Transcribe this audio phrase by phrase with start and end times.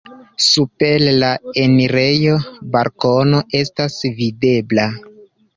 [0.43, 1.29] Super la
[1.65, 2.39] enirejo
[2.77, 4.91] balkono estas videbla.